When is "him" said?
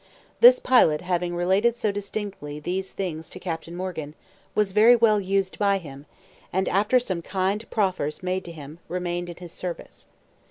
5.77-6.07, 8.51-8.79